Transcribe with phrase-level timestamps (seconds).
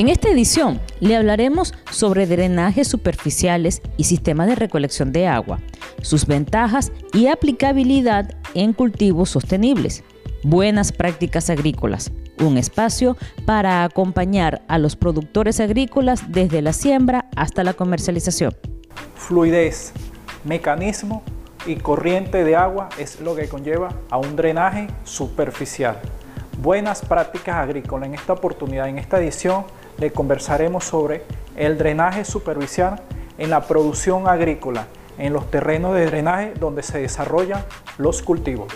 [0.00, 5.60] En esta edición le hablaremos sobre drenajes superficiales y sistemas de recolección de agua,
[6.00, 10.02] sus ventajas y aplicabilidad en cultivos sostenibles.
[10.42, 17.62] Buenas prácticas agrícolas, un espacio para acompañar a los productores agrícolas desde la siembra hasta
[17.62, 18.56] la comercialización.
[19.16, 19.92] Fluidez,
[20.44, 21.22] mecanismo
[21.66, 26.00] y corriente de agua es lo que conlleva a un drenaje superficial.
[26.62, 28.06] Buenas prácticas agrícolas.
[28.06, 29.66] En esta oportunidad, en esta edición,
[30.00, 31.22] le conversaremos sobre
[31.56, 33.00] el drenaje superficial
[33.38, 34.86] en la producción agrícola,
[35.18, 37.64] en los terrenos de drenaje donde se desarrollan
[37.98, 38.68] los cultivos.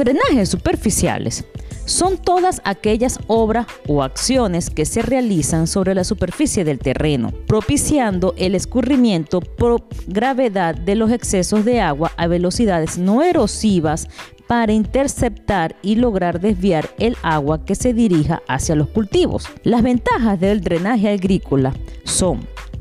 [0.00, 1.44] Drenajes superficiales
[1.84, 8.32] son todas aquellas obras o acciones que se realizan sobre la superficie del terreno, propiciando
[8.38, 14.08] el escurrimiento por gravedad de los excesos de agua a velocidades no erosivas
[14.46, 19.44] para interceptar y lograr desviar el agua que se dirija hacia los cultivos.
[19.64, 22.40] Las ventajas del drenaje agrícola son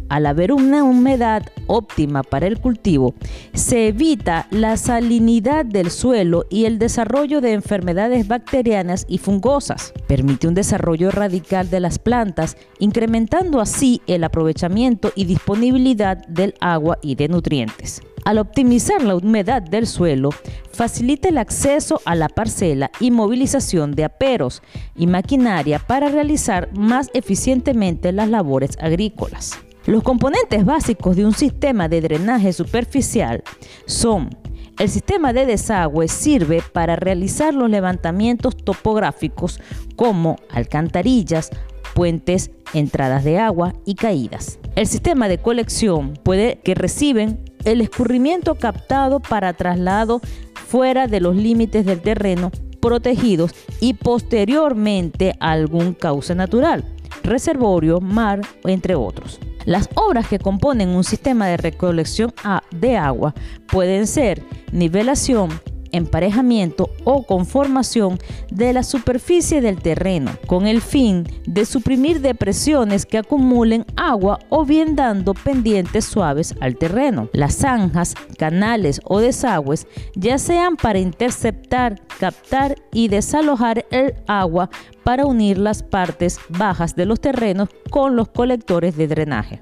[0.10, 3.14] al haber una humedad óptima para el cultivo,
[3.54, 9.94] se evita la salinidad del suelo y el desarrollo de enfermedades bacterianas y fungosas.
[10.08, 16.98] Permite un desarrollo radical de las plantas, incrementando así el aprovechamiento y disponibilidad del agua
[17.02, 18.02] y de nutrientes.
[18.26, 20.30] Al optimizar la humedad del suelo,
[20.72, 24.62] facilita el acceso a la parcela y movilización de aperos
[24.96, 29.60] y maquinaria para realizar más eficientemente las labores agrícolas.
[29.90, 33.44] Los componentes básicos de un sistema de drenaje superficial
[33.88, 34.30] son
[34.78, 39.60] el sistema de desagüe sirve para realizar los levantamientos topográficos
[39.96, 41.50] como alcantarillas,
[41.96, 44.60] puentes, entradas de agua y caídas.
[44.76, 50.22] El sistema de colección puede que reciben el escurrimiento captado para traslado
[50.68, 56.86] fuera de los límites del terreno protegidos y posteriormente a algún cauce natural,
[57.24, 59.40] reservorio, mar, entre otros.
[59.66, 62.34] Las obras que componen un sistema de recolección
[62.72, 63.34] de agua
[63.68, 65.50] pueden ser nivelación,
[65.92, 68.20] emparejamiento o conformación
[68.52, 74.66] de la superficie del terreno, con el fin de suprimir depresiones que acumulen agua o
[74.66, 77.30] bien dando pendientes suaves al terreno.
[77.34, 84.70] Las zanjas, canales o desagües, ya sean para interceptar, captar y desalojar el agua
[85.04, 89.62] para unir las partes bajas de los terrenos con los colectores de drenaje.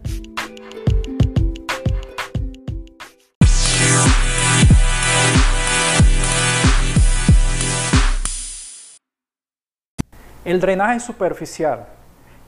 [10.48, 11.88] El drenaje superficial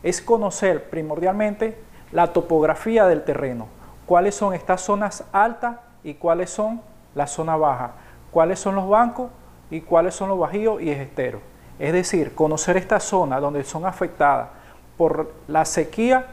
[0.03, 1.77] es conocer primordialmente
[2.13, 3.67] la topografía del terreno,
[4.05, 6.79] cuáles son estas zonas altas y cuáles son
[7.13, 7.91] las zonas bajas,
[8.31, 9.29] cuáles son los bancos
[9.69, 11.41] y cuáles son los bajíos y esteros.
[11.77, 14.47] Es decir, conocer estas zonas donde son afectadas
[14.97, 16.27] por la sequía,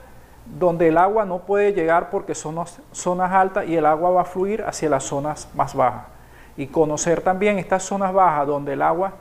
[0.44, 4.24] donde el agua no puede llegar porque son zonas altas y el agua va a
[4.24, 6.04] fluir hacia las zonas más bajas.
[6.56, 9.14] Y conocer también estas zonas bajas donde el agua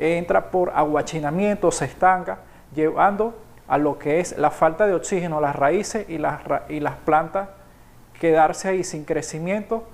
[0.00, 2.38] entra por aguachinamiento, se estanca,
[2.74, 3.34] llevando
[3.68, 6.96] a lo que es la falta de oxígeno a las raíces y las, y las
[6.96, 7.48] plantas
[8.18, 9.84] quedarse ahí sin crecimiento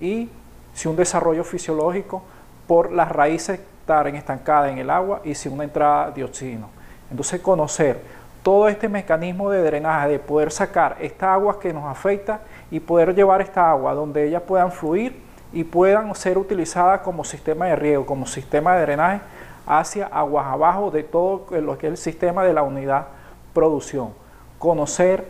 [0.00, 0.30] y
[0.74, 2.22] sin un desarrollo fisiológico
[2.66, 6.68] por las raíces estar estancadas en el agua y sin una entrada de oxígeno.
[7.10, 7.98] Entonces conocer
[8.42, 13.14] todo este mecanismo de drenaje, de poder sacar esta agua que nos afecta y poder
[13.14, 15.22] llevar esta agua donde ellas puedan fluir
[15.54, 19.20] y puedan ser utilizadas como sistema de riego, como sistema de drenaje
[19.68, 23.08] hacia aguas abajo de todo lo que es el sistema de la unidad
[23.52, 24.12] producción.
[24.58, 25.26] Conocer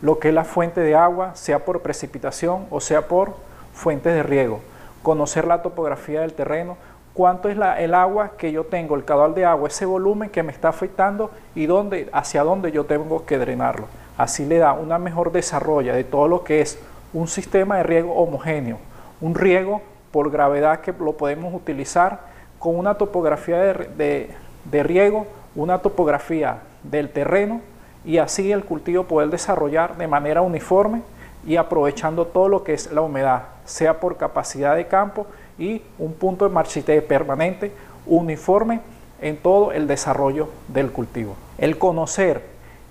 [0.00, 3.34] lo que es la fuente de agua, sea por precipitación o sea por
[3.74, 4.60] fuentes de riego.
[5.02, 6.76] Conocer la topografía del terreno,
[7.12, 10.52] cuánto es el agua que yo tengo, el caudal de agua, ese volumen que me
[10.52, 13.86] está afectando y dónde, hacia dónde yo tengo que drenarlo.
[14.16, 16.78] Así le da una mejor desarrollo de todo lo que es
[17.12, 18.78] un sistema de riego homogéneo,
[19.20, 24.34] un riego por gravedad que lo podemos utilizar con una topografía de,
[24.82, 27.60] riego, una topografía del terreno
[28.04, 31.02] y así el cultivo poder desarrollar de manera uniforme
[31.46, 35.26] y aprovechando todo lo que es la humedad, sea por capacidad de campo
[35.58, 37.72] y un punto de marchite permanente,
[38.06, 38.80] uniforme
[39.20, 41.36] en todo el desarrollo del cultivo.
[41.58, 42.42] El conocer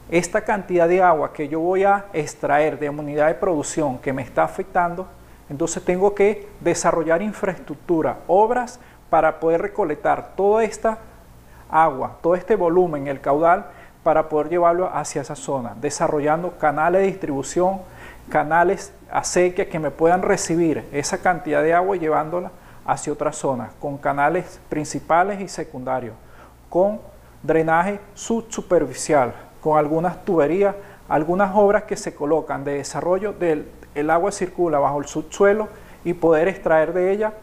[0.10, 4.22] esta cantidad de agua que yo voy a extraer de unidad de producción que me
[4.22, 5.08] está afectando,
[5.50, 8.80] entonces tengo que desarrollar infraestructura, obras
[9.10, 10.98] para poder recolectar toda esta
[11.70, 13.66] agua, todo este volumen, el caudal,
[14.04, 17.82] para poder llevarlo hacia esa zona, desarrollando canales de distribución,
[18.30, 22.52] canales acequias que me puedan recibir esa cantidad de agua llevándola
[22.86, 26.16] hacia otra zona, con canales principales y secundarios,
[26.70, 27.00] con
[27.42, 30.76] drenaje subsuperficial, con algunas tuberías,
[31.10, 35.70] algunas obras que se colocan de desarrollo del el agua circula bajo el subsuelo
[36.04, 37.34] y poder extraer de ella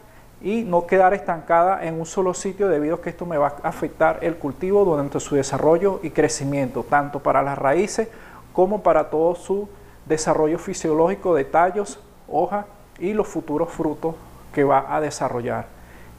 [0.43, 3.69] y no quedar estancada en un solo sitio debido a que esto me va a
[3.69, 8.09] afectar el cultivo durante su desarrollo y crecimiento, tanto para las raíces
[8.53, 9.69] como para todo su
[10.07, 12.67] desarrollo fisiológico de tallos, hojas
[12.99, 14.17] y los futuros frutos
[14.53, 15.67] que va a desarrollar.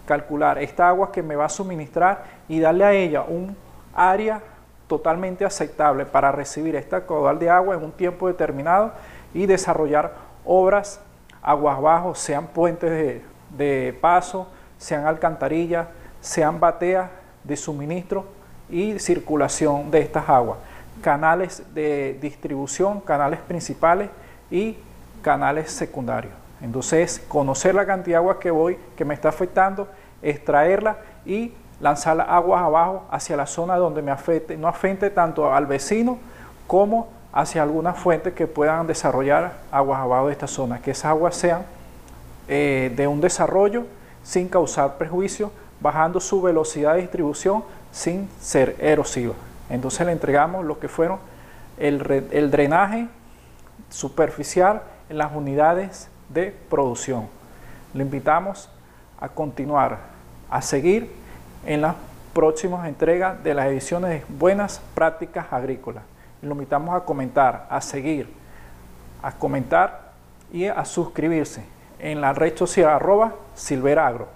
[0.05, 3.55] Calcular esta agua que me va a suministrar y darle a ella un
[3.93, 4.41] área
[4.87, 8.93] totalmente aceptable para recibir esta caudal de agua en un tiempo determinado
[9.33, 10.13] y desarrollar
[10.45, 11.01] obras
[11.41, 13.32] aguas bajos, sean puentes de,
[14.01, 14.47] paso,
[14.77, 15.87] sean alcantarillas,
[16.21, 17.09] sean bateas
[17.43, 18.25] de suministro
[18.69, 20.57] y circulación de estas aguas,
[21.01, 24.09] canales de distribución, canales principales
[24.49, 24.77] y
[25.21, 26.33] canales secundarios.
[26.61, 29.87] Entonces, conocer la cantidad de agua que voy, que me está afectando,
[30.21, 35.65] extraerla y lanzarla aguas abajo hacia la zona donde me afecte, no afecte tanto al
[35.65, 36.17] vecino
[36.67, 41.35] como hacia algunas fuentes que puedan desarrollar aguas abajo de esta zona, que esas aguas
[41.35, 41.63] sean
[42.47, 43.85] eh, de un desarrollo
[44.23, 49.33] sin causar perjuicio, bajando su velocidad de distribución sin ser erosiva.
[49.69, 51.19] Entonces le entregamos lo que fueron
[51.77, 53.07] el, el drenaje
[53.89, 57.27] superficial en las unidades de producción.
[57.93, 58.69] Le invitamos
[59.19, 59.99] a continuar,
[60.49, 61.11] a seguir
[61.65, 61.95] en las
[62.33, 66.03] próximas entregas de las ediciones de Buenas Prácticas Agrícolas
[66.43, 68.29] lo invitamos a comentar, a seguir,
[69.21, 70.11] a comentar
[70.51, 71.63] y a suscribirse
[72.03, 74.27] en la red social arroba silveragro.